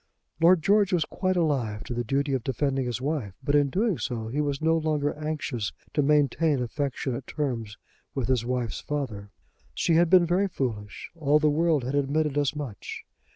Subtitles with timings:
[0.41, 3.99] Lord George was quite alive to the duty of defending his wife; but in doing
[3.99, 7.77] so he was no longer anxious to maintain affectionate terms
[8.15, 9.29] with his wife's father.
[9.75, 11.11] She had been very foolish.
[11.15, 13.03] All the world had admitted as much.